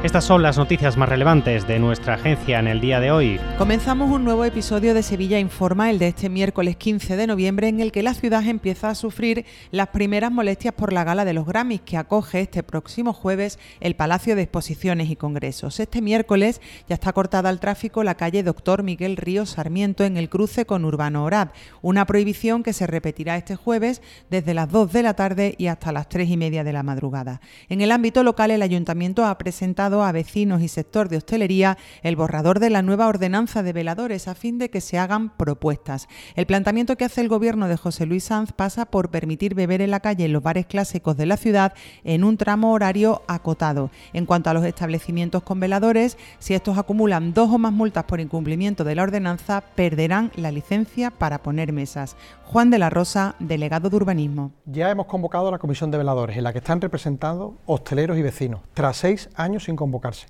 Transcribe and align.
Estas 0.00 0.22
son 0.22 0.42
las 0.42 0.56
noticias 0.56 0.96
más 0.96 1.08
relevantes 1.08 1.66
de 1.66 1.80
nuestra 1.80 2.14
agencia 2.14 2.60
en 2.60 2.68
el 2.68 2.80
día 2.80 3.00
de 3.00 3.10
hoy. 3.10 3.40
Comenzamos 3.58 4.12
un 4.12 4.22
nuevo 4.22 4.44
episodio 4.44 4.94
de 4.94 5.02
Sevilla 5.02 5.40
Informa, 5.40 5.90
el 5.90 5.98
de 5.98 6.06
este 6.06 6.28
miércoles 6.28 6.76
15 6.76 7.16
de 7.16 7.26
noviembre, 7.26 7.66
en 7.66 7.80
el 7.80 7.90
que 7.90 8.04
la 8.04 8.14
ciudad 8.14 8.46
empieza 8.46 8.90
a 8.90 8.94
sufrir 8.94 9.44
las 9.72 9.88
primeras 9.88 10.30
molestias 10.30 10.72
por 10.72 10.92
la 10.92 11.02
gala 11.02 11.24
de 11.24 11.32
los 11.32 11.46
Grammys 11.46 11.80
que 11.80 11.96
acoge 11.96 12.42
este 12.42 12.62
próximo 12.62 13.12
jueves 13.12 13.58
el 13.80 13.96
Palacio 13.96 14.36
de 14.36 14.42
Exposiciones 14.42 15.10
y 15.10 15.16
Congresos. 15.16 15.80
Este 15.80 16.00
miércoles 16.00 16.60
ya 16.88 16.94
está 16.94 17.12
cortada 17.12 17.48
al 17.48 17.58
tráfico 17.58 18.04
la 18.04 18.14
calle 18.14 18.44
Doctor 18.44 18.84
Miguel 18.84 19.16
Ríos 19.16 19.50
Sarmiento 19.50 20.04
en 20.04 20.16
el 20.16 20.28
cruce 20.28 20.64
con 20.64 20.84
Urbano 20.84 21.24
Orad, 21.24 21.48
una 21.82 22.06
prohibición 22.06 22.62
que 22.62 22.72
se 22.72 22.86
repetirá 22.86 23.36
este 23.36 23.56
jueves 23.56 24.00
desde 24.30 24.54
las 24.54 24.70
2 24.70 24.92
de 24.92 25.02
la 25.02 25.14
tarde 25.14 25.56
y 25.58 25.66
hasta 25.66 25.90
las 25.90 26.08
3 26.08 26.30
y 26.30 26.36
media 26.36 26.62
de 26.62 26.72
la 26.72 26.84
madrugada. 26.84 27.40
En 27.68 27.80
el 27.80 27.90
ámbito 27.90 28.22
local, 28.22 28.52
el 28.52 28.62
ayuntamiento 28.62 29.24
ha 29.24 29.36
presentado 29.38 29.87
a 29.88 30.12
vecinos 30.12 30.60
y 30.60 30.68
sector 30.68 31.08
de 31.08 31.16
hostelería 31.16 31.78
el 32.02 32.14
borrador 32.14 32.60
de 32.60 32.68
la 32.68 32.82
nueva 32.82 33.08
ordenanza 33.08 33.62
de 33.62 33.72
veladores 33.72 34.28
a 34.28 34.34
fin 34.34 34.58
de 34.58 34.68
que 34.68 34.82
se 34.82 34.98
hagan 34.98 35.30
propuestas. 35.30 36.08
El 36.36 36.46
planteamiento 36.46 36.96
que 36.96 37.06
hace 37.06 37.22
el 37.22 37.28
gobierno 37.28 37.68
de 37.68 37.78
José 37.78 38.04
Luis 38.04 38.24
Sanz 38.24 38.52
pasa 38.52 38.84
por 38.84 39.10
permitir 39.10 39.54
beber 39.54 39.80
en 39.80 39.90
la 39.90 40.00
calle 40.00 40.26
en 40.26 40.32
los 40.34 40.42
bares 40.42 40.66
clásicos 40.66 41.16
de 41.16 41.26
la 41.26 41.38
ciudad 41.38 41.72
en 42.04 42.22
un 42.22 42.36
tramo 42.36 42.72
horario 42.72 43.22
acotado. 43.26 43.90
En 44.12 44.26
cuanto 44.26 44.50
a 44.50 44.54
los 44.54 44.64
establecimientos 44.64 45.42
con 45.42 45.58
veladores, 45.58 46.18
si 46.38 46.52
estos 46.52 46.76
acumulan 46.76 47.32
dos 47.32 47.50
o 47.50 47.58
más 47.58 47.72
multas 47.72 48.04
por 48.04 48.20
incumplimiento 48.20 48.84
de 48.84 48.94
la 48.94 49.04
ordenanza, 49.04 49.62
perderán 49.74 50.30
la 50.36 50.52
licencia 50.52 51.10
para 51.10 51.42
poner 51.42 51.72
mesas. 51.72 52.16
Juan 52.44 52.70
de 52.70 52.78
la 52.78 52.90
Rosa, 52.90 53.34
delegado 53.38 53.90
de 53.90 53.96
urbanismo. 53.96 54.52
Ya 54.66 54.90
hemos 54.90 55.06
convocado 55.06 55.48
a 55.48 55.50
la 55.50 55.58
comisión 55.58 55.90
de 55.90 55.98
veladores, 55.98 56.36
en 56.36 56.44
la 56.44 56.52
que 56.52 56.58
están 56.58 56.80
representados 56.80 57.52
hosteleros 57.66 58.16
y 58.18 58.22
vecinos, 58.22 58.60
tras 58.74 58.96
seis 58.96 59.28
años 59.34 59.64
sin 59.64 59.76
convocarse. 59.78 60.26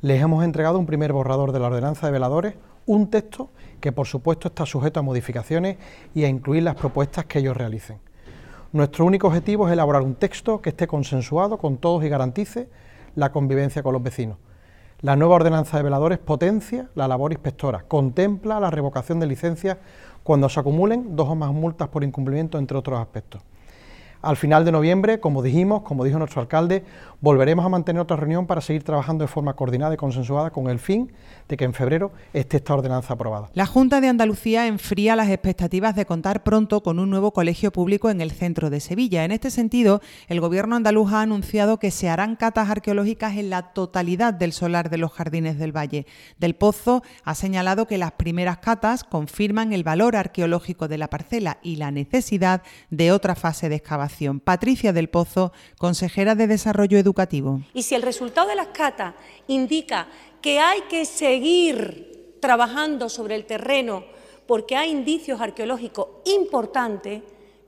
Les 0.00 0.20
hemos 0.20 0.44
entregado 0.44 0.78
un 0.78 0.86
primer 0.86 1.12
borrador 1.12 1.52
de 1.52 1.60
la 1.60 1.66
ordenanza 1.66 2.06
de 2.06 2.12
veladores, 2.12 2.54
un 2.86 3.10
texto 3.10 3.50
que 3.80 3.92
por 3.92 4.06
supuesto 4.06 4.48
está 4.48 4.66
sujeto 4.66 5.00
a 5.00 5.02
modificaciones 5.02 5.76
y 6.14 6.24
a 6.24 6.28
incluir 6.28 6.62
las 6.62 6.74
propuestas 6.74 7.26
que 7.26 7.38
ellos 7.38 7.56
realicen. 7.56 7.98
Nuestro 8.72 9.04
único 9.04 9.28
objetivo 9.28 9.66
es 9.66 9.72
elaborar 9.72 10.02
un 10.02 10.14
texto 10.14 10.60
que 10.60 10.70
esté 10.70 10.86
consensuado 10.86 11.58
con 11.58 11.78
todos 11.78 12.04
y 12.04 12.08
garantice 12.08 12.68
la 13.14 13.32
convivencia 13.32 13.82
con 13.82 13.92
los 13.92 14.02
vecinos. 14.02 14.36
La 15.00 15.16
nueva 15.16 15.36
ordenanza 15.36 15.76
de 15.76 15.84
veladores 15.84 16.18
potencia 16.18 16.88
la 16.94 17.06
labor 17.08 17.32
inspectora, 17.32 17.84
contempla 17.86 18.58
la 18.58 18.70
revocación 18.70 19.20
de 19.20 19.26
licencias 19.26 19.78
cuando 20.22 20.48
se 20.48 20.60
acumulen 20.60 21.14
dos 21.16 21.28
o 21.28 21.34
más 21.34 21.52
multas 21.52 21.88
por 21.88 22.04
incumplimiento, 22.04 22.58
entre 22.58 22.76
otros 22.76 23.00
aspectos. 23.00 23.40
Al 24.20 24.36
final 24.36 24.64
de 24.64 24.72
noviembre, 24.72 25.20
como 25.20 25.42
dijimos, 25.42 25.82
como 25.82 26.04
dijo 26.04 26.18
nuestro 26.18 26.40
alcalde, 26.40 26.84
volveremos 27.20 27.64
a 27.64 27.68
mantener 27.68 28.00
otra 28.00 28.16
reunión 28.16 28.46
para 28.46 28.60
seguir 28.60 28.84
trabajando 28.84 29.24
de 29.24 29.28
forma 29.28 29.54
coordinada 29.54 29.94
y 29.94 29.96
consensuada 29.96 30.50
con 30.50 30.68
el 30.70 30.78
fin 30.78 31.10
de 31.48 31.56
que 31.56 31.64
en 31.64 31.74
febrero 31.74 32.12
esté 32.32 32.58
esta 32.58 32.74
ordenanza 32.74 33.14
aprobada. 33.14 33.50
La 33.54 33.66
Junta 33.66 34.00
de 34.00 34.08
Andalucía 34.08 34.66
enfría 34.66 35.16
las 35.16 35.28
expectativas 35.28 35.96
de 35.96 36.06
contar 36.06 36.44
pronto 36.44 36.82
con 36.82 36.98
un 36.98 37.10
nuevo 37.10 37.32
colegio 37.32 37.72
público 37.72 38.10
en 38.10 38.20
el 38.20 38.30
centro 38.30 38.70
de 38.70 38.80
Sevilla. 38.80 39.24
En 39.24 39.32
este 39.32 39.50
sentido, 39.50 40.00
el 40.28 40.40
Gobierno 40.40 40.76
andaluz 40.76 41.12
ha 41.12 41.22
anunciado 41.22 41.78
que 41.78 41.90
se 41.90 42.08
harán 42.08 42.36
catas 42.36 42.70
arqueológicas 42.70 43.36
en 43.36 43.50
la 43.50 43.72
totalidad 43.72 44.32
del 44.34 44.52
solar 44.52 44.90
de 44.90 44.98
los 44.98 45.12
Jardines 45.12 45.58
del 45.58 45.76
Valle. 45.76 46.06
Del 46.38 46.54
Pozo 46.54 47.02
ha 47.24 47.34
señalado 47.34 47.86
que 47.86 47.98
las 47.98 48.12
primeras 48.12 48.58
catas 48.58 49.02
confirman 49.04 49.72
el 49.72 49.82
valor 49.82 50.14
arqueológico 50.14 50.86
de 50.86 50.98
la 50.98 51.08
parcela 51.08 51.58
y 51.62 51.76
la 51.76 51.90
necesidad 51.90 52.62
de 52.90 53.10
otra 53.10 53.34
fase 53.34 53.68
de 53.68 53.76
excavación. 53.76 54.40
Patricia 54.40 54.92
del 54.92 55.08
Pozo, 55.08 55.52
consejera 55.78 56.34
de 56.34 56.46
Desarrollo 56.46 56.98
Educativo. 56.98 57.07
Y 57.74 57.82
si 57.82 57.94
el 57.94 58.02
resultado 58.02 58.48
de 58.48 58.56
las 58.56 58.68
catas 58.68 59.14
indica 59.46 60.08
que 60.40 60.60
hay 60.60 60.82
que 60.82 61.04
seguir 61.04 62.36
trabajando 62.40 63.08
sobre 63.08 63.34
el 63.34 63.44
terreno 63.44 64.04
porque 64.46 64.76
hay 64.76 64.90
indicios 64.90 65.40
arqueológicos 65.40 66.08
importantes, 66.24 67.22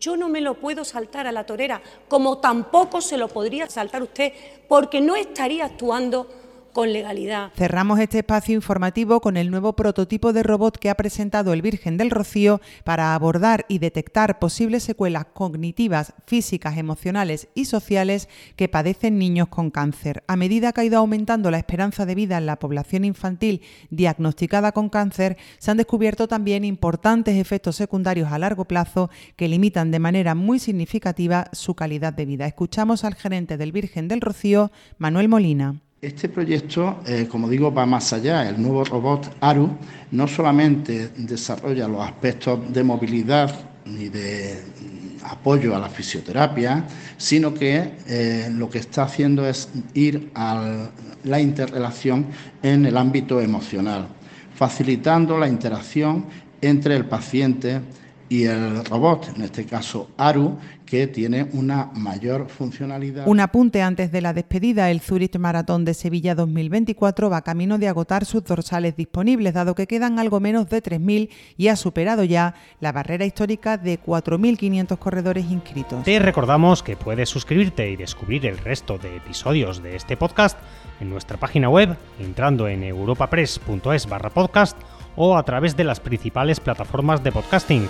yo 0.00 0.16
no 0.16 0.28
me 0.28 0.40
lo 0.40 0.54
puedo 0.54 0.84
saltar 0.84 1.26
a 1.26 1.32
la 1.32 1.46
torera, 1.46 1.80
como 2.08 2.38
tampoco 2.38 3.00
se 3.00 3.16
lo 3.16 3.28
podría 3.28 3.70
saltar 3.70 4.02
usted, 4.02 4.32
porque 4.68 5.00
no 5.00 5.14
estaría 5.14 5.66
actuando 5.66 6.28
con 6.74 6.92
legalidad. 6.92 7.52
Cerramos 7.56 7.98
este 8.00 8.18
espacio 8.18 8.54
informativo 8.54 9.22
con 9.22 9.38
el 9.38 9.50
nuevo 9.50 9.74
prototipo 9.74 10.34
de 10.34 10.42
robot 10.42 10.76
que 10.76 10.90
ha 10.90 10.94
presentado 10.96 11.54
el 11.54 11.62
Virgen 11.62 11.96
del 11.96 12.10
Rocío 12.10 12.60
para 12.84 13.14
abordar 13.14 13.64
y 13.68 13.78
detectar 13.78 14.38
posibles 14.38 14.82
secuelas 14.82 15.24
cognitivas, 15.32 16.12
físicas, 16.26 16.76
emocionales 16.76 17.48
y 17.54 17.64
sociales 17.64 18.28
que 18.56 18.68
padecen 18.68 19.18
niños 19.18 19.48
con 19.48 19.70
cáncer. 19.70 20.22
A 20.26 20.36
medida 20.36 20.72
que 20.72 20.82
ha 20.82 20.84
ido 20.84 20.98
aumentando 20.98 21.50
la 21.50 21.58
esperanza 21.58 22.04
de 22.04 22.14
vida 22.14 22.36
en 22.36 22.46
la 22.46 22.58
población 22.58 23.06
infantil 23.06 23.62
diagnosticada 23.88 24.72
con 24.72 24.90
cáncer, 24.90 25.38
se 25.58 25.70
han 25.70 25.76
descubierto 25.76 26.28
también 26.28 26.64
importantes 26.64 27.36
efectos 27.36 27.76
secundarios 27.76 28.32
a 28.32 28.38
largo 28.38 28.64
plazo 28.64 29.10
que 29.36 29.48
limitan 29.48 29.92
de 29.92 30.00
manera 30.00 30.34
muy 30.34 30.58
significativa 30.58 31.48
su 31.52 31.76
calidad 31.76 32.12
de 32.12 32.26
vida. 32.26 32.46
Escuchamos 32.46 33.04
al 33.04 33.14
gerente 33.14 33.56
del 33.56 33.70
Virgen 33.70 34.08
del 34.08 34.20
Rocío, 34.20 34.72
Manuel 34.98 35.28
Molina. 35.28 35.83
Este 36.04 36.28
proyecto, 36.28 37.00
eh, 37.06 37.26
como 37.30 37.48
digo, 37.48 37.72
va 37.72 37.86
más 37.86 38.12
allá. 38.12 38.46
El 38.46 38.60
nuevo 38.60 38.84
robot 38.84 39.38
ARU 39.40 39.70
no 40.10 40.28
solamente 40.28 41.08
desarrolla 41.16 41.88
los 41.88 42.02
aspectos 42.02 42.70
de 42.70 42.84
movilidad 42.84 43.50
y 43.86 44.10
de 44.10 44.52
mm, 44.52 45.24
apoyo 45.24 45.74
a 45.74 45.78
la 45.78 45.88
fisioterapia, 45.88 46.84
sino 47.16 47.54
que 47.54 47.92
eh, 48.06 48.50
lo 48.52 48.68
que 48.68 48.80
está 48.80 49.04
haciendo 49.04 49.48
es 49.48 49.70
ir 49.94 50.30
a 50.34 50.90
la 51.24 51.40
interrelación 51.40 52.26
en 52.62 52.84
el 52.84 52.98
ámbito 52.98 53.40
emocional, 53.40 54.06
facilitando 54.54 55.38
la 55.38 55.48
interacción 55.48 56.26
entre 56.60 56.96
el 56.96 57.06
paciente 57.06 57.80
y 58.28 58.44
el 58.44 58.84
robot, 58.84 59.32
en 59.36 59.42
este 59.42 59.66
caso 59.66 60.10
ARU, 60.16 60.58
que 60.86 61.06
tiene 61.06 61.48
una 61.52 61.90
mayor 61.94 62.48
funcionalidad. 62.48 63.26
Un 63.26 63.40
apunte 63.40 63.82
antes 63.82 64.12
de 64.12 64.20
la 64.20 64.32
despedida, 64.32 64.90
el 64.90 65.00
Zurich 65.00 65.38
Maratón 65.38 65.84
de 65.84 65.94
Sevilla 65.94 66.34
2024 66.34 67.30
va 67.30 67.42
camino 67.42 67.78
de 67.78 67.88
agotar 67.88 68.24
sus 68.24 68.44
dorsales 68.44 68.96
disponibles, 68.96 69.54
dado 69.54 69.74
que 69.74 69.86
quedan 69.86 70.18
algo 70.18 70.40
menos 70.40 70.68
de 70.68 70.82
3.000 70.82 71.30
y 71.56 71.68
ha 71.68 71.76
superado 71.76 72.24
ya 72.24 72.54
la 72.80 72.92
barrera 72.92 73.24
histórica 73.24 73.76
de 73.78 74.00
4.500 74.00 74.98
corredores 74.98 75.50
inscritos. 75.50 76.04
Te 76.04 76.18
recordamos 76.18 76.82
que 76.82 76.96
puedes 76.96 77.28
suscribirte 77.28 77.90
y 77.90 77.96
descubrir 77.96 78.46
el 78.46 78.58
resto 78.58 78.98
de 78.98 79.16
episodios 79.16 79.82
de 79.82 79.96
este 79.96 80.16
podcast 80.16 80.58
en 81.00 81.10
nuestra 81.10 81.38
página 81.38 81.68
web, 81.68 81.96
entrando 82.20 82.68
en 82.68 82.82
europapress.es 82.84 84.06
barra 84.08 84.30
podcast 84.30 84.76
o 85.16 85.36
a 85.36 85.42
través 85.44 85.76
de 85.76 85.84
las 85.84 86.00
principales 86.00 86.60
plataformas 86.60 87.22
de 87.22 87.32
podcasting 87.32 87.88